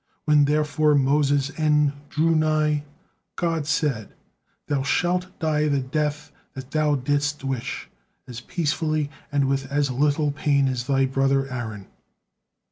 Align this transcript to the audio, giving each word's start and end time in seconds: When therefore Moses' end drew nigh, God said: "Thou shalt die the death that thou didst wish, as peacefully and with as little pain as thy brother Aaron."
When 0.25 0.45
therefore 0.45 0.95
Moses' 0.95 1.51
end 1.59 1.93
drew 2.09 2.33
nigh, 2.35 2.85
God 3.35 3.67
said: 3.67 4.15
"Thou 4.65 4.81
shalt 4.81 5.27
die 5.37 5.67
the 5.67 5.79
death 5.81 6.31
that 6.55 6.71
thou 6.71 6.95
didst 6.95 7.43
wish, 7.43 7.87
as 8.27 8.41
peacefully 8.41 9.11
and 9.31 9.45
with 9.47 9.71
as 9.71 9.91
little 9.91 10.31
pain 10.31 10.67
as 10.67 10.87
thy 10.87 11.05
brother 11.05 11.47
Aaron." 11.51 11.85